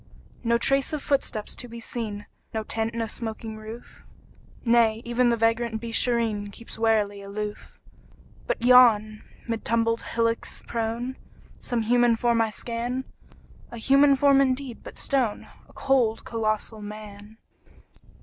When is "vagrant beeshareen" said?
5.37-6.49